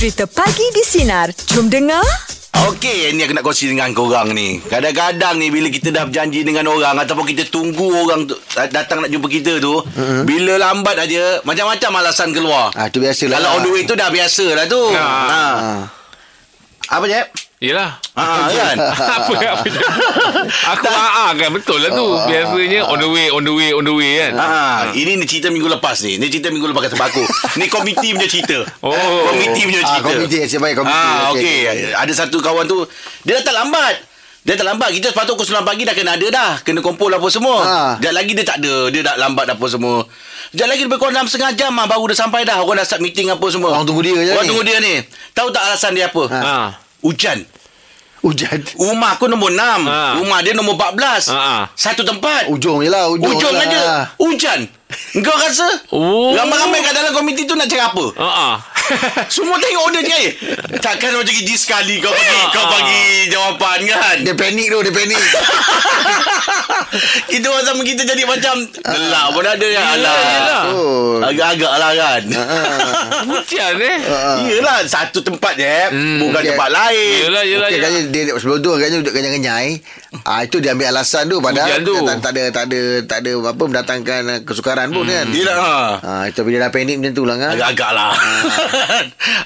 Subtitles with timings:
[0.00, 1.28] Cerita Pagi di Sinar.
[1.52, 2.00] Jom dengar.
[2.72, 4.56] Okey, ni aku nak kongsi dengan korang ni.
[4.56, 8.32] Kadang-kadang ni bila kita dah berjanji dengan orang ataupun kita tunggu orang tu
[8.72, 10.24] datang nak jumpa kita tu, mm-hmm.
[10.24, 12.72] bila lambat aja macam-macam alasan keluar.
[12.80, 13.44] Ah, tu biasalah.
[13.44, 14.80] Kalau on the way tu dah biasa lah tu.
[14.88, 15.04] Ya.
[15.04, 15.44] Ha.
[16.96, 17.20] Apa je?
[17.60, 18.76] Yelah Ha, kan?
[19.20, 19.68] Apa apa
[20.72, 23.92] Aku aa kan Betul lah tu Biasanya on the way On the way On the
[23.92, 24.48] way kan Ha,
[24.90, 26.16] ini ni cerita minggu lepas ni.
[26.16, 27.20] Ni cerita minggu lepas kata aku.
[27.56, 28.64] ni komiti punya cerita.
[28.80, 28.96] Oh.
[29.28, 30.08] Komiti punya Ah, cerita.
[30.08, 30.96] komiti, siapa yang komiti?
[30.96, 31.92] Ah, Okey, okey.
[31.92, 32.80] Ada satu kawan tu
[33.22, 34.08] dia datang lambat.
[34.40, 37.28] Dia datang lambat Kita sepatut pukul 9 pagi Dah kena ada dah Kena kumpul apa
[37.28, 37.76] semua Ha.
[37.94, 40.00] Sekejap lagi dia tak ada Dia dah lambat apa semua
[40.48, 43.04] Sekejap lagi lebih kurang dalam setengah jam lah Baru dah sampai dah Orang dah start
[43.04, 44.48] meeting apa semua Orang tunggu dia je Orang ni.
[44.48, 44.96] tunggu dia ni
[45.30, 46.40] Tahu tak alasan dia apa Ha.
[46.40, 46.56] ha.
[47.02, 47.44] Hujan
[48.20, 48.60] Hujan.
[48.76, 50.20] Rumah aku nombor 6 Ha.
[50.20, 51.72] Rumah dia nombor 14 Ha.
[51.72, 53.08] Satu tempat Ujung je lah.
[53.08, 54.04] Ujung, Ujung je aja lah.
[54.20, 54.60] Hujan
[55.16, 56.32] Kau rasa Oh.
[56.32, 58.50] Ramai-ramai kat dalam komiti tu Nak cakap apa Aa.
[59.32, 60.32] Semua tengok dia cakap eh,
[60.78, 65.18] Takkan macam kerja sekali Kau bagi Kau bagi jawapan kan Dia panik tu, dia panik.
[67.28, 70.62] Kita orang sama kita jadi macam Gelak pun ada kan Alah yelah.
[70.72, 71.18] Oh.
[71.20, 72.22] Agak-agak lah kan
[73.30, 73.98] Hujan eh
[74.48, 76.50] Yelah Satu tempat je Hmm, Bukan okey.
[76.50, 77.88] tempat lain Yelah yelah Okey, yelah.
[77.88, 79.70] agaknya dia sebelum tu agaknya duduk kenyai-kenyai.
[80.22, 81.94] Ah itu dia ambil alasan tu padahal tu.
[81.94, 84.38] dia tak, tak ada tak ada tak ada apa mendatangkan uh,
[84.80, 85.26] kebakaran pun kan?
[85.26, 85.32] hmm.
[85.32, 85.36] kan.
[85.36, 85.56] Yelah.
[85.60, 85.76] Ha.
[86.00, 86.30] ha.
[86.32, 87.52] Tapi dia dah panik macam tu lah kan.
[87.56, 88.10] Agak-agak lah.
[88.14, 88.30] Ha.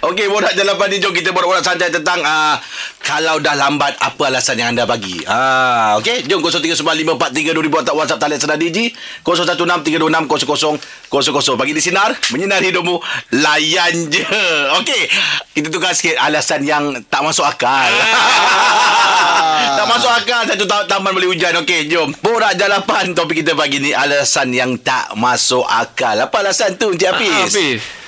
[0.11, 0.97] Okey, borak jalan ni.
[1.03, 2.57] Jom kita borak-borak santai tentang uh,
[3.03, 5.19] kalau dah lambat, apa alasan yang anda bagi?
[5.27, 5.99] Ha.
[5.99, 8.95] Okey, jom 0395432000 atau WhatsApp talian senar DG.
[9.27, 12.99] 0163260000 Kosong kosong Bagi di sinar Menyinar hidupmu
[13.39, 14.27] Layan je.
[14.83, 15.03] Okey.
[15.55, 17.87] Kita tukar sikit alasan yang Tak masuk akal.
[17.87, 19.79] Ah.
[19.79, 21.55] Tak masuk akal Satu taman boleh hujan.
[21.63, 22.11] Okey jom.
[22.19, 26.19] Borak jalapan Topik kita pagi ni Alasan yang tak masuk akal.
[26.19, 27.31] Apa alasan tu Encik Hafiz?
[27.47, 28.04] Hafiz.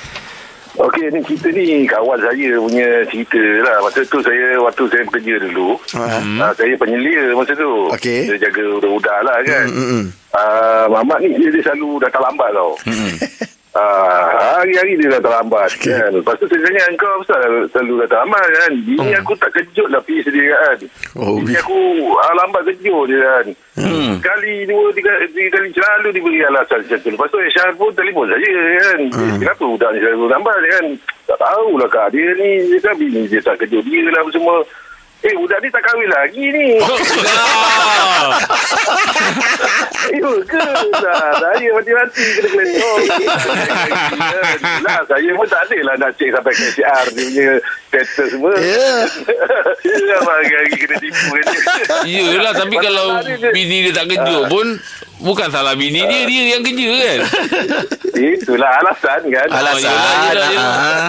[0.77, 3.81] Okey, ni cerita ni kawan saya punya cerita lah.
[3.81, 6.37] Masa tu saya, waktu saya bekerja dulu, Hmm.
[6.37, 7.89] uh, saya penyelia masa tu.
[7.91, 8.29] Okey.
[8.29, 9.65] Dia jaga budak-budak lah kan.
[9.67, 10.05] Hmm, hmm, hmm.
[10.37, 12.73] Uh, Mamat ni dia, dia selalu datang lambat tau.
[13.77, 16.09] Ah, hari-hari dia datang lambat kan.
[16.09, 18.73] Lepas tu saya tanya kau pasal selalu datang lambat kan.
[18.73, 20.79] Bini aku tak kejut lah pergi sedia kan.
[21.13, 21.77] Oh, Bini bi- aku
[22.17, 23.47] ah, lambat kejut je kan.
[23.77, 24.17] Hmm.
[24.17, 27.09] Sekali, dua, tiga, tiga kali selalu diberi alasan macam tu.
[27.13, 28.49] Lepas tu Syah pun telefon saya
[28.81, 29.01] kan.
[29.13, 29.37] Hmm.
[29.45, 30.85] Kenapa budak ni selalu lambat kan?
[31.29, 32.09] Tak tahulah kak.
[32.17, 34.65] Dia ni, dia kan bini dia tak kejut dia lah semua.
[35.27, 36.79] Eh, budak ni tak kahwin lagi ni.
[40.07, 40.63] Ya ke?
[41.03, 43.01] Nah, saya mati-mati kena kelentong.
[44.87, 47.55] lah, saya pun tak ada lah nak cek sampai ke SCR dia punya
[47.91, 48.55] status semua.
[48.61, 48.91] Ya.
[50.07, 51.47] Ya, hari-hari kena tipu kan.
[52.07, 53.19] Yelah tapi kalau
[53.51, 54.67] Bini dia tak kejut pun
[55.19, 57.19] Bukan salah bini dia Dia yang kerja kan
[58.17, 59.45] Itulah alasan kan.
[59.47, 60.69] Alasan yelah, yelah, yelah.
[60.73, 61.09] ah.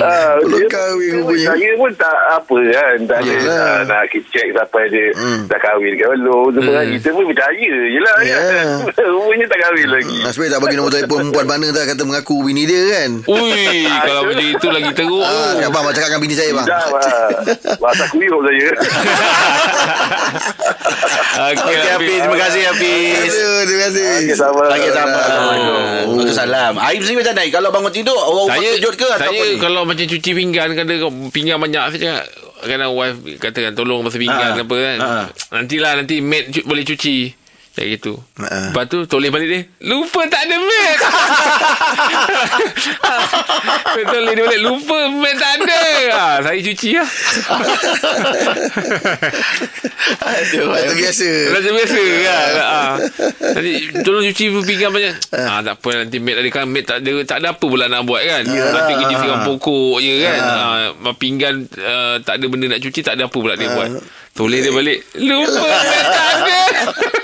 [0.00, 1.46] Ah, Belum dia- kahwin rupanya.
[1.48, 5.46] Saya pun tak apa kan Tak ada ah, nak check sampai dia Hmm.
[5.46, 8.38] dah kahwin ke belum Semua kita pun percaya je lah Ya.
[8.38, 8.66] kan
[9.14, 12.62] Rupanya tak kahwin lagi Nasib tak bagi nombor telefon perempuan mana tak kata mengaku bini
[12.64, 13.10] dia kan.
[13.24, 16.66] Ui Kalau macam itu lagi teruk Ah, abang abang cakap dengan bini saya bang.
[16.66, 17.30] Dah lah
[17.76, 18.68] Bahasa kuyuk saya
[21.48, 24.04] Okey Hafiz Terima kasih Hafiz Aduh, terima kasih.
[24.20, 24.62] Okey, sama.
[24.66, 26.14] Lagi sama Oh.
[26.14, 29.48] Waalaikumsalam Aib sendiri macam mana Kalau bangun tidur Orang rumah saya kejut ke saya ataupun
[29.58, 30.98] kalau macam cuci pinggan kadang
[31.28, 32.24] pinggan banyak saya cakap
[32.60, 34.60] kadang wife katakan tolong basuh pinggan Ha.
[34.60, 35.10] apa kan Ha.
[35.52, 37.16] nantilah nanti maid cu- boleh cuci
[37.78, 38.18] kayak gitu.
[38.42, 38.74] Ha.
[38.74, 39.60] lepas tu toleh balik dia.
[39.86, 40.98] Lupa tak ada maid
[44.10, 44.60] toleh dia balik.
[44.66, 45.82] Lupa maid tak ada.
[46.10, 47.06] Ha, saya cuci lah.
[50.26, 51.28] Aduh Itu biasa.
[51.54, 52.80] Macam biasa kan ha.
[53.54, 53.72] Nanti
[54.02, 55.14] tolong cuci pinggan banyak.
[55.38, 58.02] Ha, Tak apa nanti maid ada kan Maid tak ada, tak ada apa pula nak
[58.02, 58.42] buat kan.
[58.42, 60.40] Nanti kerja siram pokok je kan.
[60.42, 61.10] Ha.
[61.14, 64.02] Pinggan uh, tak ada benda nak cuci Tak ada apa pula dia buat.
[64.34, 64.98] Toleh dia balik.
[65.14, 66.58] Lupa maid tak ada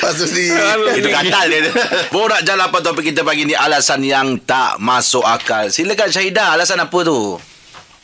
[0.00, 0.56] Masuk sendiri.
[0.96, 1.68] Itu katal dia
[2.08, 6.80] Borak jalan apa topik kita pagi ni Alasan yang tak masuk akal Silakan Syahidah Alasan
[6.80, 7.36] apa tu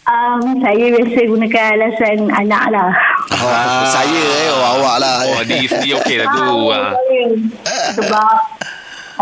[0.05, 2.93] Um, saya biasa gunakan alasan anak lah.
[3.41, 5.25] Oh, saya eh, oh, awak lah.
[5.33, 6.93] Oh diri sendiri okey lah tu ha.
[6.93, 7.25] saya.
[7.97, 8.37] Sebab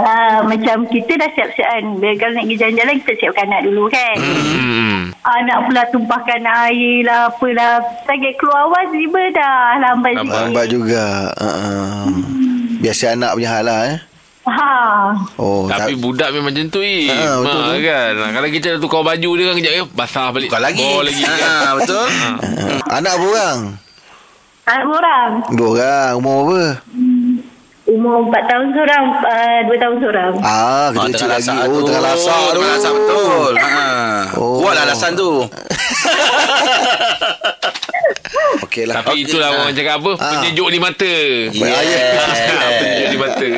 [0.03, 1.85] uh, macam kita dah siap-siap kan.
[2.03, 4.17] Bila kalau nak pergi jalan-jalan kita siapkan anak dulu kan.
[4.19, 4.99] hmm.
[5.23, 7.79] Anak pula tumpahkan air lah apalah.
[8.03, 10.43] Target keluar awal tiba dah lambat Lambat.
[10.51, 11.31] Lambat juga.
[11.39, 12.42] Uh-uh.
[12.83, 13.99] Biasa anak punya hal lah eh.
[14.43, 15.15] Ha.
[15.39, 17.07] Oh, Tapi tak, budak memang macam tu eh.
[17.07, 17.79] Ha, betul ha, tu.
[17.81, 18.13] kan.
[18.35, 20.51] Kalau kita dah tukar baju dia kan kejap ya basah balik.
[20.51, 21.23] Bukan lagi Bawa lagi.
[21.23, 21.39] kan.
[21.39, 22.07] ha, Betul uh,
[22.91, 23.59] anak berapa orang?
[24.65, 25.31] Anak orang.
[25.53, 26.11] Dua orang.
[26.17, 26.63] Umur apa?
[27.83, 30.33] Umur 4 tahun seorang, uh, 2 tahun seorang.
[30.39, 31.69] Ah, Ah, kecil-kecil tengah lagi.
[31.69, 32.51] Oh, tengah lasak tu.
[32.55, 33.71] Tengah lasak betul ha.
[34.35, 34.55] Oh.
[34.59, 35.31] Buatlah alasan tu.
[38.63, 39.01] Okey lah.
[39.01, 40.13] Tapi itulah orang cakap apa?
[40.17, 40.31] Ah.
[40.35, 41.15] Penyejuk di mata.
[41.51, 42.37] Yes.
[42.51, 43.49] Ah, Penyejuk di mata.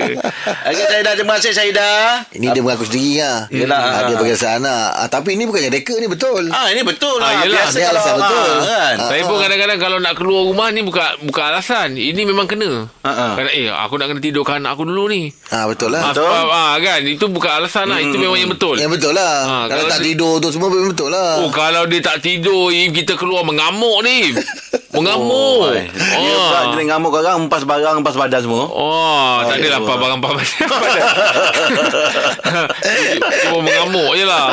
[0.65, 1.13] Okey, Saidah.
[1.15, 2.27] Terima kasih, Saidah.
[2.31, 3.39] Ini dia mengaku sendiri lah.
[3.49, 3.81] Yelah.
[3.81, 4.87] Ah, dia bagi alasan anak.
[4.95, 6.43] Ah, tapi ini bukannya reka ni betul.
[6.51, 7.43] Ah, ini betul Ah, lah.
[7.43, 7.65] yelah.
[7.65, 8.47] Biasa Dia kalau alasan betul.
[8.47, 8.95] ah, kan.
[9.07, 11.89] Saya pun kadang-kadang kalau nak keluar rumah ni bukan bukan alasan.
[11.95, 12.87] Ini memang kena.
[13.03, 13.27] Ha, ha.
[13.35, 15.31] Kadang eh aku nak kena tidurkan anak aku dulu ni.
[15.49, 16.03] Ah betul lah.
[16.03, 17.99] Ah, sebab ah, kan itu bukan alasan lah.
[17.99, 18.75] Itu memang yang betul.
[18.77, 19.35] Yang betul lah.
[19.43, 21.31] Ah, kalau kalau tak tidur tu semua memang betul lah.
[21.39, 24.33] Oh kalau dia tak tidur kita keluar mengamuk ni.
[24.91, 25.65] Mengamuk.
[25.65, 26.71] Oh, dia pula Oh.
[26.71, 28.63] jenis ngamuk orang, empas barang, empas badan semua.
[28.67, 30.29] Oh, tak adalah apa barang apa
[33.43, 34.47] Cuma mengamuk je lah.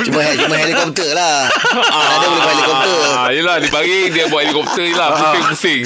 [0.00, 1.48] Cuma cuma helikopter lah.
[1.84, 2.96] Ah, dia boleh buat helikopter.
[3.10, 5.08] Ah, yelah dia baring dia buat helikopter je lah.
[5.12, 5.80] Pusing-pusing.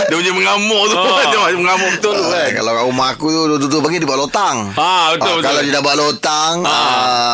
[0.00, 0.96] dia punya mengamuk tu.
[0.96, 1.22] Ah.
[1.24, 2.40] dia macam mengamuk betul tu kan.
[2.40, 4.56] Eh, kalau kat rumah aku tu tutup pagi dia buat lotang.
[4.74, 5.44] Ah, betul, betul.
[5.44, 6.74] Kalau dia dah buat lotang, ah,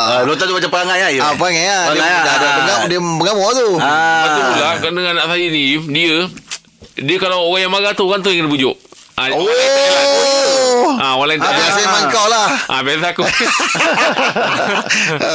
[0.04, 1.10] Ah, Lotang tu macam perangai lah.
[1.10, 1.20] ya?
[1.20, 1.54] ah, apa kan?
[1.54, 2.34] Dia, Perangai dah lah.
[2.34, 3.68] ada mengamuk, dia mengamuk tu.
[3.84, 4.16] Ah.
[4.16, 6.16] Lepas tu pula Kerana anak saya ni Dia
[6.96, 8.76] Dia kalau orang yang marah tu Orang tu yang kena bujuk
[9.14, 9.46] Ah, Oh.
[9.46, 10.06] tak elak.
[10.98, 12.46] Ah, orang lain tak Ah, biasa memang kau lah.
[12.66, 13.22] Ah, biasa aku.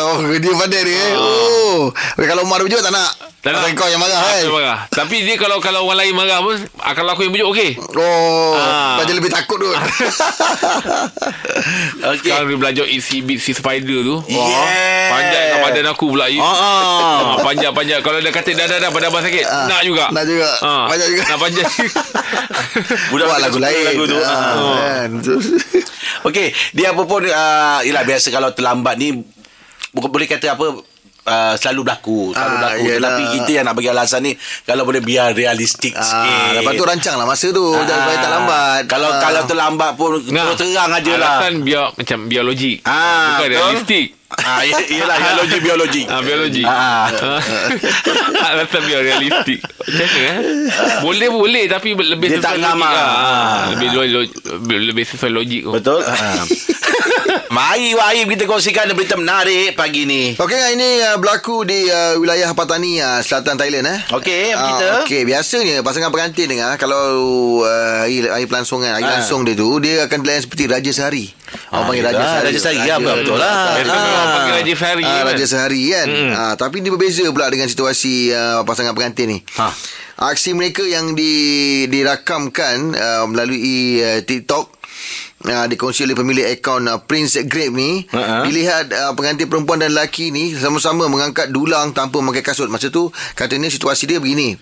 [0.04, 1.00] oh, dia pandai dia.
[1.00, 1.12] eh.
[1.16, 1.88] Oh.
[2.18, 3.08] Kalau Umar bujuk tak nak.
[3.40, 3.56] Tak.
[3.56, 4.44] Pasal kau yang marah kan.
[4.50, 4.80] Marah.
[4.90, 7.72] Tapi dia kalau kalau orang lain marah pun, kalau aku yang bujuk okey.
[7.96, 9.00] Oh, Ah.
[9.00, 9.72] macam lebih takut tu.
[12.06, 12.20] Okey.
[12.26, 14.16] Sekarang dia belajar isi si spider tu.
[14.26, 15.08] Yes.
[15.10, 16.28] Panjat kat badan aku pula.
[16.30, 16.52] Ah, ah.
[16.52, 18.00] Ah, panjat-panjat.
[18.02, 20.06] Kalau dia kata dah dah dah pada abang sakit, Ah, nak juga.
[20.10, 20.50] nak juga.
[20.60, 21.24] Ah, Panjat juga.
[21.26, 21.66] Nak panjat.
[23.12, 23.84] Budak Buat lagu lain.
[23.86, 24.18] lagu tu.
[24.18, 24.54] Ah, Ah.
[25.00, 25.10] kan.
[26.28, 29.24] Okey, dia apa pun uh, yalah biasa kalau terlambat ni
[29.90, 30.84] boleh kata apa
[31.30, 32.84] uh, selalu berlaku, selalu Ah, berlaku.
[32.84, 33.10] yelah.
[33.12, 34.34] Tapi kita yang nak bagi alasan ni
[34.64, 36.50] kalau boleh biar realistik Ah, sikit.
[36.58, 37.86] lepas tu rancang lah masa tu Ah.
[37.86, 39.20] Jangan supaya tak lambat Kalau Ah.
[39.20, 41.38] kalau terlambat pun terus terang aja lah.
[41.40, 42.78] Alasan biar macam biar logik.
[42.82, 42.98] Ah,
[43.32, 43.54] Bukan betul.
[43.54, 44.06] realistik.
[44.30, 46.04] Ah, i- iyalah biologi biologi.
[46.06, 46.62] Ah, biologi.
[46.62, 47.10] Ah.
[47.10, 47.42] Ah.
[48.52, 49.58] Alasan biar realistik.
[49.60, 50.38] Macam mana eh?
[51.00, 52.94] Boleh boleh tapi lebih Dia sesuai tak logik ngam, lah.
[52.94, 53.10] ah.
[53.10, 55.72] Ah, Lebih, lebih, lebih sesuai logik tu.
[55.72, 56.00] Betul?
[56.04, 56.46] Ah.
[57.50, 60.38] Mari Wahim kita kongsikan berita menarik pagi ni.
[60.38, 63.90] Okey, ini uh, berlaku di uh, wilayah Patani, uh, selatan Thailand.
[63.90, 64.00] Eh.
[64.14, 64.88] Okey, apa Ah, kita?
[65.02, 67.02] Okey, biasanya pasangan pengantin dengar kalau
[67.66, 69.18] uh, air, air pelangsungan, air Ah.
[69.18, 71.26] langsung dia tu, dia akan dilayan seperti Raja Sehari.
[71.74, 72.46] Orang panggil Raja Sehari.
[72.46, 73.82] Raja Sehari, ya, betul lah.
[73.82, 75.24] Biasa orang panggil Raja Sehari Ah, kan?
[75.26, 76.08] Raja Sehari kan.
[76.08, 76.32] Hmm.
[76.32, 79.40] Ah, tapi dia berbeza pula dengan situasi uh, pasangan pengantin ni.
[79.58, 79.74] Ha.
[80.22, 81.34] Aksi mereka yang di,
[81.90, 84.79] dirakamkan uh, melalui uh, TikTok
[85.46, 88.44] uh, dikongsi oleh pemilik akaun uh, Prince Grape ni Ha-ha.
[88.44, 93.14] dilihat uh, pengantin perempuan dan lelaki ni sama-sama mengangkat dulang tanpa memakai kasut masa tu
[93.38, 94.60] katanya situasi dia begini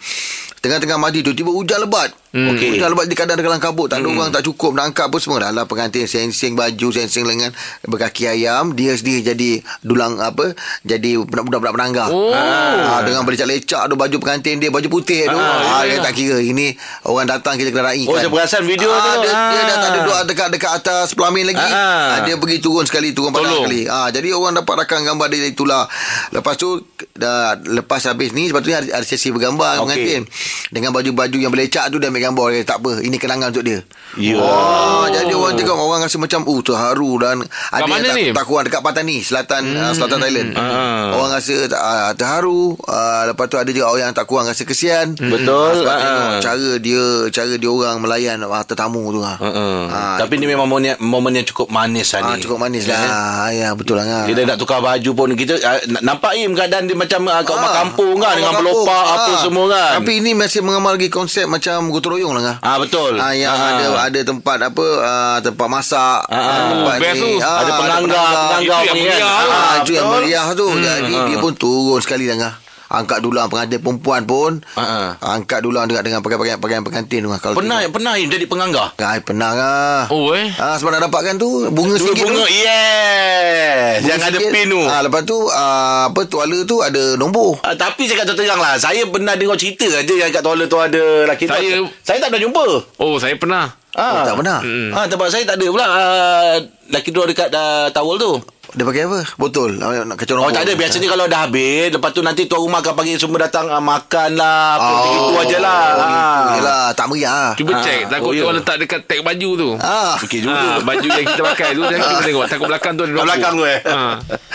[0.69, 2.52] tengah-tengah mandi tu tiba hujan lebat Hmm.
[2.52, 2.75] Okey.
[2.75, 5.40] hujan lebat di kadang dalam kabut tak ada orang tak cukup nak angkat apa semua
[5.40, 10.52] dah lah pengantin sensing baju sensing lengan berkaki ayam dia sendiri jadi dulang apa
[10.84, 12.30] jadi budak-budak penangga Oh.
[12.30, 15.34] Ah, dengan berlecak-lecak tu baju pengantin dia baju putih tu.
[15.34, 18.10] Ah, Ah, dia tak kira ini orang datang kita kena raikan.
[18.10, 19.24] Oh, saya perasan video ah, tu.
[19.24, 19.64] Dia, dia Ah.
[19.64, 21.60] dah tak duduk dekat dekat atas pelamin lagi.
[21.60, 22.06] Ah, ah.
[22.12, 23.66] Ah, dia pergi turun sekali, turun padang Tolong.
[23.66, 23.81] sekali.
[23.88, 25.88] Ah, jadi orang dapat rakam gambar dia itulah.
[26.30, 26.84] Lepas tu
[27.14, 29.81] dah lepas habis ni sepatutnya ada, ada sesi bergambar Okey.
[29.81, 30.22] pengantin.
[30.68, 33.00] Dengan baju-baju yang berlecak tu dia ambil gambar dia tak apa.
[33.00, 33.80] Ini kenangan untuk dia.
[34.15, 34.36] Ya.
[34.36, 38.25] Oh, jadi orang tengok orang rasa macam uh terharu dan ada mana yang tak, ni?
[38.31, 39.94] tak kurang dekat Patani, selatan hmm.
[39.94, 40.50] selatan Thailand.
[40.54, 41.14] Ah.
[41.14, 45.14] Orang rasa uh, terharu, uh, lepas tu ada juga orang yang tak kurang rasa kesian.
[45.14, 45.78] Betul.
[45.78, 45.99] Sebab Ah.
[45.99, 49.37] tengok cara dia cara dia orang melayan uh, tetamu tu ah.
[49.37, 49.80] Uh-uh.
[49.87, 52.42] Ah, Tapi ni memang momen, momen yang cukup manis lah Ah, ni.
[52.42, 52.95] cukup manis Ya.
[52.95, 53.49] lah.
[53.49, 54.23] Ya, betul lah.
[54.23, 57.66] Kita nak tukar baju pun kita uh, nampak Im keadaan dia macam uh, kat rumah
[57.68, 58.85] Ah, kampung kan dengan orang kampung.
[58.85, 59.92] belopak apa semua kan.
[59.99, 62.61] Tapi ini masih mengamal lagi konsep macam gotong royong lah.
[62.61, 63.17] Ah betul.
[63.17, 63.73] Ah, yang Ah.
[63.73, 66.59] ada ada tempat apa uh, tempat masak Ah, ah.
[66.69, 67.31] tempat best tu.
[67.41, 69.19] ada penangga, penangga ni kan.
[69.49, 70.21] Ah, itu yang betul.
[70.21, 70.67] meriah tu.
[70.77, 72.53] Jadi dia pun turun sekali lah.
[72.89, 74.63] Angkat dulang pengantin perempuan pun.
[74.73, 77.29] Ah, Angkat dulang dengan dengan pakaian pakaian pengantin tu.
[77.33, 77.94] Kalau Pernah tengok.
[77.94, 78.87] pernah jadi penganggar.
[78.97, 80.01] Ai pernah lah.
[80.07, 80.47] Oh eh.
[80.53, 82.56] Ah sebab nak dapatkan tu bunga Dua singgit bunga tu.
[82.57, 83.97] yes.
[83.97, 84.51] Bunga Yang ada singgit.
[84.51, 84.81] pin tu.
[84.81, 87.59] Ah lepas tu ah, apa tuala tu ada nombor.
[87.61, 90.77] Ah, tapi saya kata terang lah Saya pernah dengar cerita aja Yang kat toilet tu
[90.77, 91.51] ada lelaki tu.
[91.51, 92.65] Saya- Saya tak pernah jumpa
[92.97, 93.65] Oh, saya pernah.
[93.94, 94.59] Oh, tak pernah.
[94.94, 96.56] Ah, tempat saya tak ada pula uh,
[96.87, 98.31] Lelaki tu dekat uh, towel tu
[98.69, 99.19] Dia pakai apa?
[99.36, 99.80] Botol.
[99.80, 102.80] Ah, Nak kacau Oh tak ada Biasanya kalau dah habis Lepas tu nanti tuan rumah
[102.80, 106.36] akan panggil semua datang uh, Makan lah Apa Oh, Itu aja lah Oh, Ah.
[106.44, 106.86] itu je lah.
[106.92, 107.52] Tak meriah lah.
[107.54, 108.02] Cuba Ah, check.
[108.07, 108.45] Takut oh, dia ya.
[108.45, 109.69] orang letak dekat tag baju tu.
[109.78, 110.16] Ah.
[110.19, 113.09] Okey juga Ah, baju yang kita pakai tu Jangan kita tengok Takut belakang tu ada
[113.09, 113.26] nombor.
[113.26, 114.14] belakang tu eh Ah.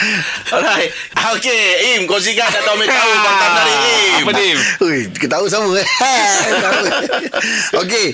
[0.54, 0.90] Alright
[1.34, 1.62] Okay
[1.94, 3.76] Im Kongsikan kat tahu tahu Fakta menarik
[4.12, 4.58] Im Apa Dim?
[4.82, 5.86] Ui, kita tahu sama eh.
[7.74, 8.06] Okey,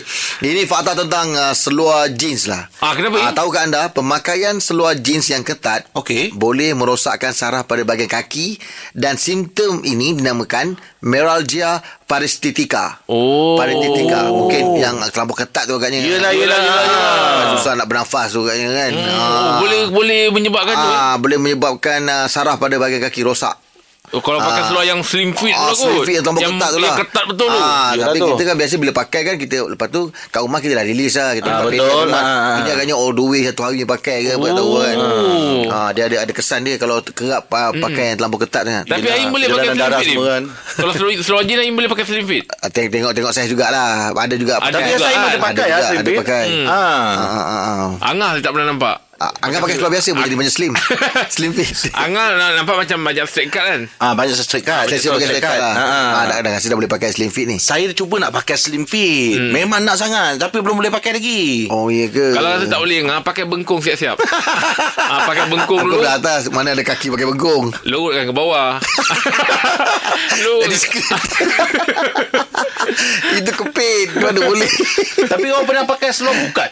[0.43, 2.69] ini fakta tentang uh, seluar jeans lah.
[2.79, 3.35] Ah, kenapa, Ah, Im?
[3.35, 6.31] tahukah anda pemakaian seluar jeans yang ketat Okey.
[6.31, 8.63] Boleh merosakkan saraf pada bahagian kaki
[8.95, 13.03] dan simptom ini dinamakan meralgia parestetika.
[13.07, 13.59] Oh.
[13.59, 14.31] Parestetika.
[14.31, 15.99] Mungkin yang terlalu ketat tu agaknya.
[15.99, 17.47] Yelah, yelah, yelah, yelah.
[17.53, 18.93] Susah nak bernafas tu agaknya kan.
[18.95, 20.87] Oh, boleh boleh menyebabkan tu.
[20.87, 20.97] eh?
[20.97, 23.59] Ah, boleh menyebabkan uh, saraf pada bahagian kaki rosak.
[24.09, 24.67] Oh, kalau pakai Ah.
[24.67, 26.97] seluar yang slim fit Ah, tu slim fit yang terlalu yang, ketat tu yang lah.
[26.99, 27.59] ketat betul tu.
[27.59, 28.27] Ah, Yelah tapi tu.
[28.31, 31.31] kita kan biasa bila pakai kan kita lepas tu kat rumah kita dah release lah.
[31.35, 31.85] Kita Ah, betul.
[32.07, 32.19] rumah.
[32.19, 32.57] Ah.
[32.59, 34.97] Ini agaknya all the way satu hari pakai ke apa tahu kan.
[35.69, 38.83] Ah, dia ada ada kesan dia kalau kerap pa- pakai yang terlalu ketat kan.
[38.83, 40.43] Tapi Yelah, Aim boleh pakai slim fit kan.
[40.75, 42.45] Kalau seluar, seluar jeans Aim boleh pakai slim fit.
[42.49, 44.11] Tengok tengok tengok saya jugalah.
[44.11, 44.73] Ada juga Ada pakai.
[44.75, 45.27] Tapi saya kan?
[45.27, 46.45] ada pakai ada ya, ada pakai.
[46.65, 47.87] Ah.
[48.03, 48.97] Angah tak pernah nampak.
[49.19, 50.73] Ah, Angkat pakai seluar biasa boleh jadi macam slim.
[51.35, 51.67] slim fit.
[51.91, 53.81] Angah nak nampak macam macam straight cut kan.
[53.99, 54.87] Ah, banyak straight cut.
[54.87, 55.75] Saya siap pakai straight cut lah.
[55.75, 56.09] Ah, ah.
[56.15, 57.59] Ah, dah, dah rasa dah boleh pakai slim fit ni.
[57.59, 59.35] Saya cuba nak pakai slim fit.
[59.35, 59.51] Hmm.
[59.51, 60.39] Memang nak sangat.
[60.39, 61.67] Tapi belum boleh pakai lagi.
[61.67, 62.31] Oh, iya ke?
[62.31, 64.23] Kalau rasa tak boleh Angah pakai bengkung siap-siap.
[65.11, 65.99] ah, pakai bengkung Aku dulu.
[65.99, 68.79] belah atas Mana ada kaki pakai bengkung Lurutkan ke bawah.
[70.63, 71.11] Jadi skirt
[73.35, 74.71] Itu kepit Mana boleh
[75.27, 76.71] Tapi orang pernah pakai seluar bukat.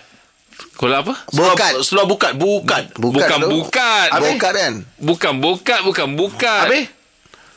[0.76, 1.14] Kalau apa?
[1.33, 1.73] Bukat.
[1.80, 2.33] Seluar, seluar bukat.
[2.37, 2.85] Bukat.
[3.00, 3.49] Bukan tu.
[3.49, 4.09] bukat.
[4.12, 6.64] Bukat kan Bukan bukat, bukan bukat.
[6.68, 6.87] Habis?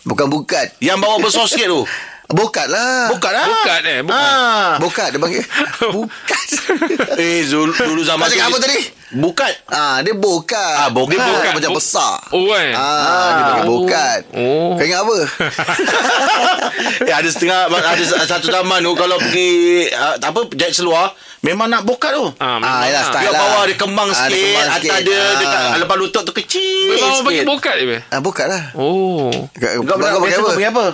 [0.07, 1.83] Bukan bukat Yang bawa besar sikit tu.
[2.29, 3.45] Bukat lah Bukat lah.
[3.49, 4.15] Bukat eh, bukan.
[4.15, 4.71] Ah.
[4.79, 5.43] Bukat dia panggil
[5.91, 6.45] Bukat
[7.21, 8.79] Eh, Zul, dulu zaman Kau cakap apa tadi?
[9.11, 9.53] Bukat.
[9.65, 11.11] Ah, dia bukat Ah, bukat.
[11.11, 12.69] Dia bukat macam Bu- besar Oh, eh.
[12.71, 13.69] Ah, dia panggil Oh.
[13.75, 14.69] bukat Oh.
[14.71, 15.17] Kau ingat apa?
[17.03, 19.49] eh, ada setengah ada satu zaman tu kalau pergi
[19.89, 22.25] uh, apa jahit seluar memang nak bukat tu.
[22.37, 23.39] Ah, ah, yalah, style Dia lah.
[23.41, 25.01] bawah dia kembang Ah, dia sikit, kembang atas sikit.
[25.01, 25.33] dia Ah.
[25.35, 27.47] dekat lepas lutut tu kecil Memang orang pakai sikit.
[27.47, 27.85] bukat je.
[28.07, 29.31] Ah, bukat lah Oh.
[29.51, 30.51] Kau Kau kau pakai kau apa?
[30.53, 30.85] pakai apa?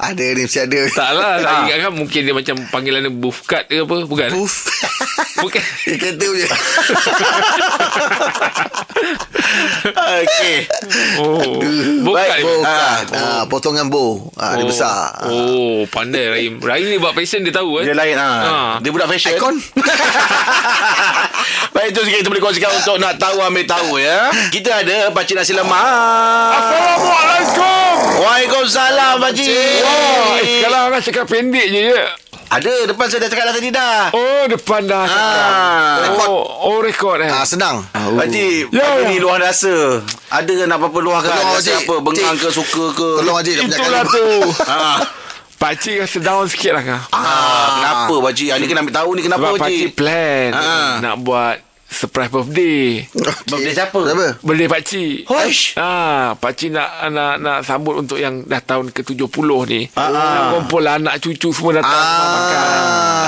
[0.00, 1.60] Ada ni mesti ada Tak lah, tak Ah.
[1.62, 3.96] ingat kan mungkin dia macam panggilan dia buffkat ke apa?
[4.02, 4.28] Bukan?
[4.30, 4.54] Puff
[5.40, 5.62] Bukan.
[5.86, 6.46] Dia kata je
[9.90, 10.56] Okey.
[11.18, 11.58] Oh.
[12.04, 12.28] Bukat.
[12.28, 12.44] Baik, je.
[12.44, 14.68] Bukat ah, Potongan bow ah, Dia Oh.
[14.68, 15.26] besar Ah.
[15.26, 16.52] Oh, pandai Rahim.
[16.60, 17.84] Rahim ni buat fashion dia tahu eh.
[17.88, 18.38] Dia lain ah.
[18.40, 18.72] Ah.
[18.78, 19.34] Dia budak fashion.
[19.34, 19.54] Icon
[21.70, 24.28] Baik itu sikit kita boleh kongsikan untuk nak tahu ambil tahu ya.
[24.50, 25.80] Kita ada pakcik nasi lemak.
[26.50, 27.90] Assalamualaikum.
[28.20, 29.80] Waalaikumsalam pakcik.
[29.80, 32.04] Wah, eh, sekarang orang cakap pendek je ya.
[32.50, 34.10] Ada depan saya dah cakap dah tadi dah.
[34.10, 35.38] Oh, depan dah cakap.
[35.38, 36.26] Ah.
[36.26, 37.30] Oh, oh rekod eh.
[37.30, 39.06] ah, Senang Pakcik, Ya, pagi ya.
[39.06, 40.02] ni luar rasa.
[40.28, 41.30] Ada ke nak apa-apa luahkan?
[41.30, 41.78] Tolong, Rasa Pakcik.
[41.80, 41.94] apa?
[42.02, 42.42] Bengang Cik.
[42.42, 43.08] ke, suka ke?
[43.16, 44.26] Tolong Haji nak Itulah tu.
[44.68, 44.98] Ah.
[45.56, 47.02] Pakcik rasa down sikit lah kah.
[47.10, 48.48] Ah, kenapa pakcik?
[48.48, 49.62] Ah, ni kena ambil tahu ni kenapa Sebab pakcik?
[49.62, 50.92] pakcik plan Ah.
[50.98, 51.56] nak buat
[51.90, 53.04] surprise birthday.
[53.44, 53.98] Birthday siapa?
[54.00, 54.26] Siapa?
[54.40, 55.14] Birthday pakcik.
[55.26, 55.74] Hoish.
[55.74, 59.26] Ah, pakcik nak nak nak sambut untuk yang dah tahun ke-70
[59.66, 59.90] ni.
[59.92, 60.08] Ah, ah.
[60.08, 62.66] Nak kumpul anak cucu semua datang Ah, makan.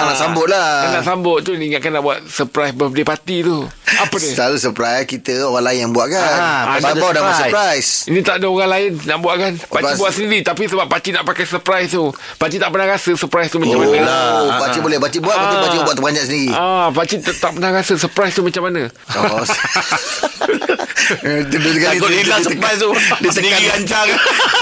[0.04, 0.70] nak sambut lah.
[0.90, 3.66] Nak sambut tu ni ingatkan nak buat surprise birthday party tu.
[3.92, 4.30] Apa ni?
[4.30, 6.22] Selalu surprise kita orang lain yang buat kan.
[6.22, 8.06] Ah, Ah, Abang dah buat surprise.
[8.06, 11.12] Ini tak ada orang lain nak buat kan Pakcik Lepas- buat sendiri Tapi sebab pakcik
[11.12, 12.04] nak pakai surprise tu
[12.36, 14.58] Pakcik tak pernah rasa surprise tu macam Oh, mana lah.
[14.58, 15.62] Pakcik boleh Pakcik buat Lepas tu Ah.
[15.62, 18.82] pakcik buat terperanjat sendiri Ah, pakcik tak, tak pernah rasa surprise tu macam mana
[19.14, 19.40] Oh
[21.02, 21.58] Eh, dia,
[22.14, 22.90] hilang dia, surprise tu.
[23.18, 24.06] Dia Sendiri tekan rancang.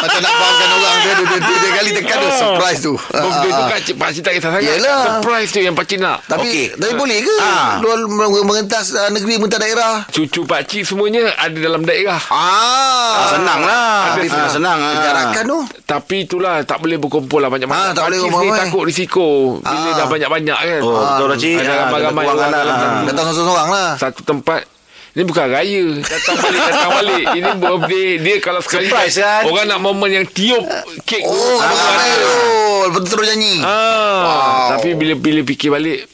[0.00, 3.52] Macam nak fahamkan orang Dia, dia, dia kali tekan tu Surprise tu Ah, Birthday ah,
[3.52, 3.68] tu ah.
[3.68, 4.99] kan cik, pakcik tak kisah sangat Yelah.
[5.16, 6.73] Surprise tu yang pakcik nak Tapi.
[6.73, 7.78] Tapi boleh ke Ah.
[7.78, 7.99] Luar
[8.42, 14.16] mengentas ah, negeri Mentah daerah Cucu pakcik semuanya ada dalam daerah Ah, Senang lah.
[14.16, 14.78] Ada Ah, senang.
[14.80, 14.94] ah.
[14.99, 18.59] Jarakan tu Tapi itulah tak boleh berkumpul lah banyak-banyak Ah, tak boleh Pakcik eh.
[18.59, 19.26] takut risiko
[19.61, 19.94] Bila Ah.
[19.94, 21.54] dah banyak-banyak kan Oh, betul lah cik.
[21.59, 22.35] Ada Ah, ramai-ramai lah.
[22.75, 24.63] satu- Datang seorang-seorang lah Satu tempat.
[25.11, 25.85] Ini bukan raya.
[25.99, 27.25] Datang balik Datang balik.
[27.33, 29.43] Ini birthday Dia kalau sekali Surprise, kan?
[29.43, 30.63] Orang nak momen yang tiup
[31.03, 31.27] Kek.
[31.27, 31.59] Oh
[32.89, 33.59] tu terus nyanyi.
[33.59, 34.67] Ah, Wow.
[34.73, 36.07] Tapi bila bila fikir balik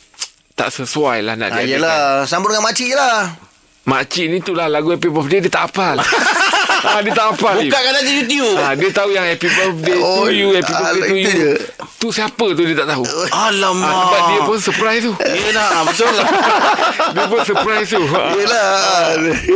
[0.53, 1.73] Tak sesuai lah nak Ah, diadakan.
[1.77, 2.01] yelah.
[2.25, 3.37] Sambung dengan makcik je lah.
[3.85, 6.01] Makcik ni tu lah Lagu happy birthday Dia tak hafal
[6.89, 8.57] ah, Dia tak hafal Buka kan ada YouTube.
[8.57, 11.51] ah, Dia tahu yang happy birthday Oh, to you Happy ah, birthday to you je.
[11.97, 13.85] Tu siapa tu dia tak tahu Alamak.
[13.85, 15.13] ah, Sebab dia pun surprise tu
[15.43, 16.29] Ya nak, betul lah.
[17.15, 18.71] Dia pun surprise tu ah, Yelah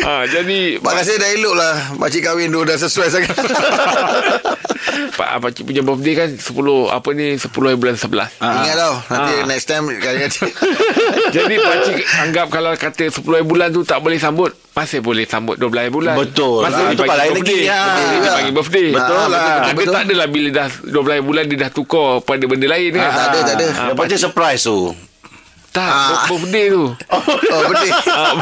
[0.03, 3.35] ah, Jadi Mak rasa dah elok lah Makcik kahwin tu Dah sesuai sangat
[5.21, 6.49] Pak ah, pakcik punya birthday kan 10
[6.89, 8.41] apa ni 10 hari bulan 11.
[8.41, 9.45] Ingat tau Nanti Ah.
[9.45, 10.49] next time Kali-kali
[11.37, 15.55] Jadi pakcik anggap kalau kata 10 hari bulan tu tak boleh sambut, masih boleh sambut
[15.55, 16.17] 12 hari bulan.
[16.17, 16.65] Betul.
[16.65, 17.53] Masih Ah, itu dipanggil lain birthday.
[17.53, 17.81] lagi, ya.
[17.83, 18.57] Betul dipanggil juga.
[18.57, 18.89] birthday.
[18.91, 19.29] Betul lah.
[19.29, 19.93] betul, Ada betul.
[19.93, 23.11] tak adalah bila dah 12 hari bulan dia dah tukar pada benda lain kan?
[23.11, 23.67] tak ada, tak ada.
[23.71, 24.79] Ah, Lepas tu surprise tu.
[25.71, 26.25] tak, Ah.
[26.27, 26.85] birthday tu.
[27.53, 28.33] Oh betul Ah,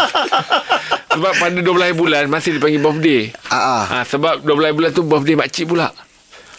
[1.12, 3.20] sebab pada 12 hari bulan masih dipanggil birthday.
[3.48, 3.82] Ah, ah.
[3.92, 5.90] Ah, sebab 12 hari bulan tu birthday makcik pula.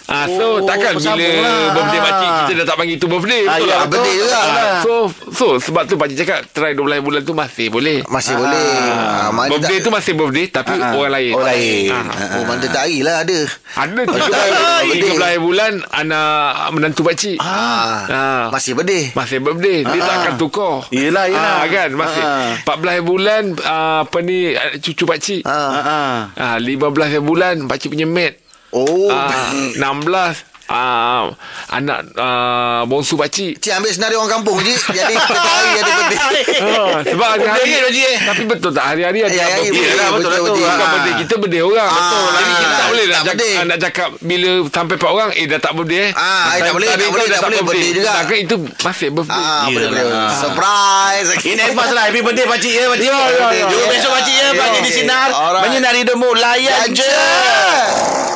[0.10, 1.70] Ah, so Oh, takkan bila lah.
[1.72, 2.04] birthday Ah.
[2.04, 3.90] makcik kita dah tak panggil tu birthday Ah, betul ya, betul.
[3.92, 4.40] Birthday juga.
[4.40, 4.94] Ah, so
[5.30, 8.02] so sebab tu pakcik cakap try 12 bulan tu masih boleh.
[8.06, 8.74] Masih boleh.
[8.90, 10.94] Ah, mana birthday tak- tu masih birthday tapi Ah, ah.
[10.96, 11.32] orang lain.
[11.32, 11.90] Orang lain.
[11.92, 12.36] Ah.
[12.36, 13.40] Oh, mana tak hari lah ada.
[13.72, 14.52] Ada Birthday.
[15.00, 17.38] 13 bulan anak menantu pakcik.
[17.40, 18.46] Ah, Ah.
[18.50, 19.14] Masih birthday.
[19.14, 20.04] Masih birthday Dia Ah.
[20.04, 21.56] tak akan tukar Yelah, yelah.
[21.56, 22.50] ah, kan Masih Ah.
[22.60, 25.52] 14 bulan ah, Apa ni ah, Cucu pakcik Ah.
[25.52, 26.18] Ah, ah.
[26.36, 26.90] ah, 15
[27.20, 28.34] bulan Pakcik punya mat
[28.72, 29.10] Oh.
[29.10, 31.34] ah, 16 ah,
[31.72, 34.70] Anak ah, Bongsu pakcik Cik ambil senario orang kampung je.
[34.70, 36.44] Jadi hari ada birthday.
[36.62, 38.18] ah, Sebab hari-hari eh?
[38.20, 39.74] Tapi betul tak Hari-hari ada Hari-hari birthday.
[39.74, 40.54] birthday, Yelah, betul, betul, betul.
[40.54, 40.70] betul.
[40.70, 40.90] Bukan Ah.
[40.92, 42.22] birthday Kita birthday orang Betul.
[42.30, 45.46] Jadi kita tak Ah, boleh tak nak cakap, nak cakap Bila sampai 4 orang Eh
[45.48, 48.12] dah tak birthday eh Ah, eh, tak boleh, tak boleh, tak boleh birthday juga.
[48.16, 50.06] Takkan itu masih birthday Ah, boleh boleh.
[50.38, 51.28] Surprise.
[51.44, 53.66] In advance lah Happy birthday pakcik ya pakcik Ya, ya, ya.
[53.66, 53.90] Jumpa Ya.
[53.90, 54.48] besok pakcik ya.
[54.54, 55.30] Pakcik di Sinar.
[55.60, 57.10] Menyinari hidupmu Layan je.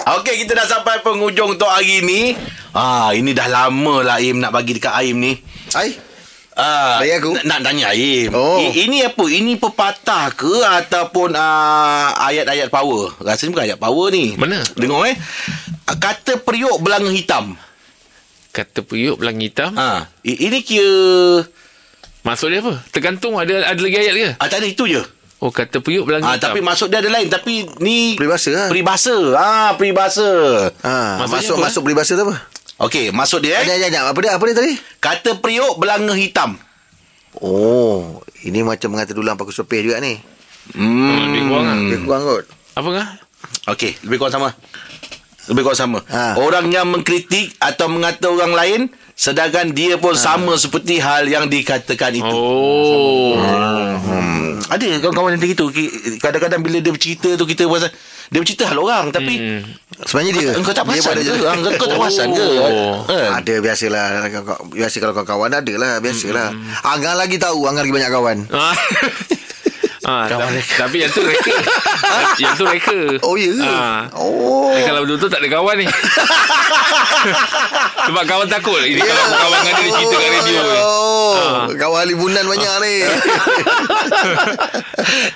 [0.06, 2.36] Okey kita dah sampai penghujung untuk hari ni
[2.70, 5.38] Ah, ini dah lama lah Aim nak bagi dekat Aim ni
[5.72, 5.94] Ai.
[6.54, 7.32] Ah, Bagi aku?
[7.34, 8.60] Nak, nak tanya Aim Oh.
[8.60, 9.24] I, Ini apa?
[9.24, 14.60] Ini pepatah ke Ataupun uh, ayat-ayat power Rasanya bukan ayat power ni Mana?
[14.74, 15.16] Dengar eh
[15.88, 17.56] Kata periuk belanga hitam
[18.50, 20.94] Kata periuk belang hitam Ah, i- Ini kira
[22.24, 22.80] Maksud dia apa?
[22.90, 24.28] Tergantung ada ada lagi ayat ke?
[24.36, 25.02] ah, Tak ada itu je
[25.44, 28.68] Oh kata periuk belang Ah, hitam tapi maksud dia ada lain Tapi ni Peribahasa lah.
[28.72, 30.30] Peribahasa Ah, peribahasa
[30.80, 32.36] Ha, Maksudnya masuk apa, masuk peribahasa tu apa?
[32.80, 34.00] Okey, maksud dia eh ada ada.
[34.08, 34.32] Apa dia?
[34.32, 34.74] Apa dia tadi?
[34.98, 36.56] Kata periuk belanga hitam
[37.36, 40.16] Oh, ini macam mengata dulang pakai sopir juga ni.
[40.72, 41.12] Hmm.
[41.28, 42.46] Lebih kurang lah Lebih kurang kot.
[42.74, 43.08] Apa kah?
[43.68, 44.50] Okey, lebih kurang sama
[45.46, 46.40] Lebih kurang sama Ha.
[46.40, 48.82] Orang yang mengkritik Atau mengata orang lain
[49.14, 54.43] Sedangkan dia pun sama seperti hal yang dikatakan itu Oh Hmm.
[54.70, 55.66] Ada kawan-kawan yang gitu
[56.20, 57.92] Kadang-kadang bila dia bercerita tu Kita rasa
[58.30, 59.62] Dia bercerita hal orang Tapi Hmm.
[59.94, 60.50] Sebenarnya dia.
[60.58, 61.34] Engkau tak Dia perasan ke?
[61.44, 62.46] Ah, Engkau tak perasan ke?
[62.60, 62.96] Oh.
[63.08, 64.06] Ada biasalah
[64.70, 66.48] Biasa kalau kawan-kawan ada lah Biasalah
[66.84, 68.38] Anggang lagi tahu Anggang lagi banyak kawan
[70.04, 70.06] Ah.
[70.06, 71.52] Ah, Kawan tapi, tapi yang tu reka
[72.38, 73.64] Yang tu reka Oh ya ke?
[73.64, 74.00] ah.
[74.14, 75.86] Oh Eh, kalau betul-betul tak ada kawan ni
[78.04, 80.62] Sebab kawan takut Ini kalau kawan dengan dia, dia cerita kat radio.
[80.78, 81.66] Oh, Ah.
[81.74, 82.94] kawan libunan banyak ni.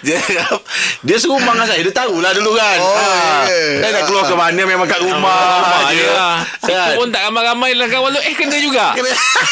[0.04, 0.18] dia,
[1.02, 3.42] dia serumah dengan saya Dia tahulah dulu kan Oh, Ah.
[3.46, 3.80] ya.
[3.80, 6.28] Saya nak keluar ke mana Memang kat rumah Ah, je ya.
[6.60, 6.94] Itu Kan?
[6.98, 8.92] pun tak ramai-ramai lah kawan tu Eh kena juga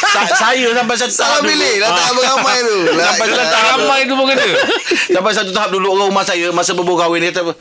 [0.05, 2.75] Sa- Saya sampai satu Salah pilih lah tak ramai tu.
[2.89, 4.43] Sampai Kalau satu tak ramai tu pun kena
[5.07, 7.53] Sampai satu tahap dulu Orang rumah saya Masa berbual kahwin Dia kata apa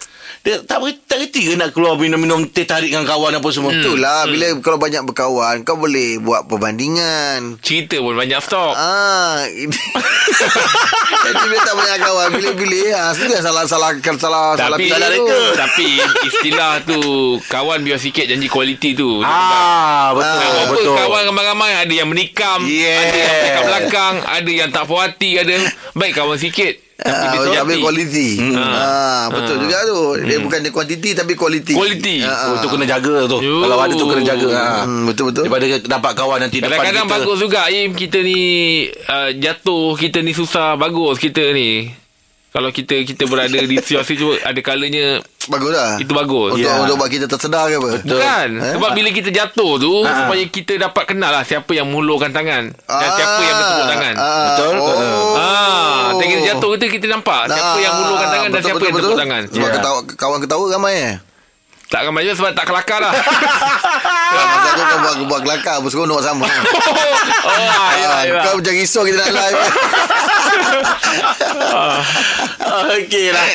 [0.44, 3.72] dia tak berhenti, tak berhenti ke nak keluar minum-minum teh tarik dengan kawan apa semua.
[3.72, 3.80] Hmm.
[3.80, 7.56] Itulah bila kalau banyak berkawan kau boleh buat perbandingan.
[7.64, 9.40] Cerita pun banyak stok Ah.
[11.24, 14.20] Jadi bila tak banyak kawan pilih-pilih ah sudah salah salah salah
[14.52, 15.40] salah tapi pilih tu.
[15.56, 15.88] tapi
[16.28, 17.00] istilah tu
[17.48, 19.24] kawan biar sikit janji kualiti tu.
[19.24, 20.44] Ah, betul.
[20.44, 20.94] Ah, Apa betul.
[20.94, 23.00] kawan ramai-ramai ada yang menikam, Yeah.
[23.00, 25.56] ada yang kat belakang, ada yang tak puas hati, ada
[25.94, 26.84] baik kawan sikit.
[26.94, 27.82] Tapi Ah, dia tapi sejati.
[27.82, 28.28] kualiti.
[28.38, 28.54] Hmm.
[28.54, 29.98] Ah, betul juga tu.
[30.20, 31.74] Dia bukan dia kuantiti tapi kualiti.
[31.74, 32.22] Kualiti.
[32.22, 33.38] Ah, Oh, tu kena jaga tu.
[33.38, 33.60] Yo.
[33.60, 34.48] Kalau ada tu kena jaga.
[34.48, 34.62] Ha.
[34.84, 35.42] Hmm, betul betul.
[35.44, 37.14] Daripada dapat kawan nanti depan Kadang-kadang kita.
[37.18, 38.40] bagus juga Im kita ni
[39.02, 41.90] uh, jatuh, kita ni susah, bagus kita ni.
[42.48, 45.94] Kalau kita kita berada di situasi tu ada kalanya Bagus lah.
[45.96, 46.50] itu bagus.
[46.52, 46.72] Untuk, Ya.
[46.78, 47.90] untuk buat kita tersedar ke apa?
[48.00, 48.72] Bukan Eh?
[48.72, 50.08] Sebab bila kita jatuh tu Ha.
[50.20, 54.12] Supaya kita dapat kenal lah Siapa yang mengulurkan tangan Dan Ah, siapa yang bertepuk tangan
[54.14, 54.72] ah, Betul?
[54.74, 55.34] Oh.
[55.34, 58.82] Ah, Tengok kita jatuh kita kita nampak siapa yang mengulurkan tangan dan betul, siapa betul,
[58.82, 59.06] yang betul.
[59.06, 59.42] tepuk tangan.
[59.46, 59.70] Sebab Ya.
[59.74, 61.16] ketawa, kawan ketawa ramai eh.
[61.84, 63.12] Tak ramai juga sebab tak kelakar lah.
[64.34, 66.50] Kalau masa tu kau buat, buat kelakar Pun seronok sama oh,
[67.46, 68.40] ah, ya, Ah, ya.
[68.42, 69.54] Kau macam risau kita nak live
[72.96, 73.46] Okey lah.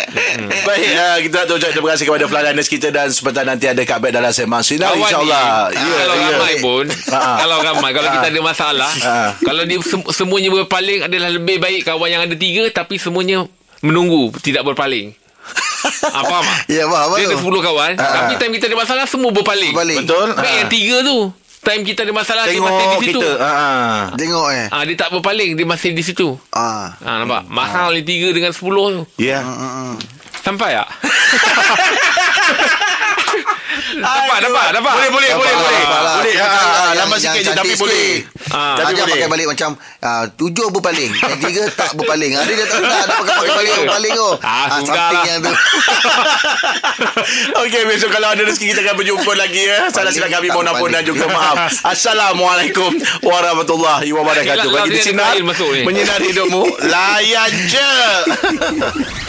[0.61, 3.99] Baik, uh, kita nak ucap terima kasih kepada Flyliners kita dan sebentar nanti ada Kak
[3.99, 5.71] Bet dalam Sembang Sinar insyaAllah.
[5.71, 6.27] Ya, kalau ya.
[6.29, 7.37] ramai pun, Ah.
[7.39, 8.31] kalau ramai, kalau kita Ah.
[8.31, 9.29] ada masalah, Ah.
[9.39, 13.47] kalau dia sem- semuanya berpaling adalah lebih baik kawan yang ada tiga tapi semuanya
[13.79, 15.15] menunggu tidak berpaling.
[16.11, 16.59] ah, faham tak?
[16.69, 18.11] Ya faham Dia ada 10 kawan Ah.
[18.21, 19.97] Tapi time kita ada masalah Semua berpaling Berpaling.
[20.03, 20.27] Betul?
[20.35, 20.57] Baik Ah.
[20.59, 21.17] yang tiga tu
[21.59, 23.29] Time kita ada masalah Dia Tengok masih di situ kita.
[23.35, 23.51] Ha.
[23.51, 23.99] ah.
[24.15, 28.01] Tengok eh Ah, Dia tak berpaling Dia masih di situ Ah, ah, Nampak Mahal ni
[28.01, 29.43] tiga dengan sepuluh tu Ya.
[30.39, 30.87] Sampai tak?
[33.91, 34.93] dapat, dapat, dapat.
[34.93, 35.83] Boleh, boleh, boleh, boleh.
[35.83, 36.15] lah.
[36.15, 36.29] Boleh.
[36.29, 37.95] Kita Ha, cari ha, yang- Lama yang sikit je cantik tapi boleh.
[37.95, 38.21] sikit.
[38.49, 38.75] Ah.
[38.75, 39.09] Tapi boleh.
[39.09, 43.35] pakai balik macam ah, Tujuh berpaling Yang tiga tak berpaling Ada dia tak nak pakai
[43.35, 45.23] pakai balik berpaling tu Ah, Something lah.
[45.23, 45.53] yang tu
[47.59, 49.89] Okey, besok kalau ada rezeki kita akan berjumpa lagi ya.
[49.89, 51.83] Salah silap kami mohon ampun dan juga maaf.
[51.83, 54.69] Assalamualaikum warahmatullahi wabarakatuh.
[54.71, 55.35] Bagi di sinar
[55.83, 56.63] menyinari hidupmu.
[56.85, 57.89] Layan je.